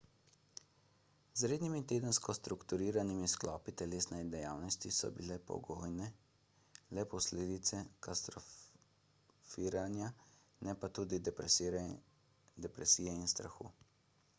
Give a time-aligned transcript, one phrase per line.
[1.33, 6.07] z rednimi tedensko strukturiranimi sklopi telesne dejavnosti so bile pogojene
[6.99, 10.11] le posledice katastrofiranja
[10.69, 11.23] ne pa tudi
[12.67, 13.73] depresije in strahu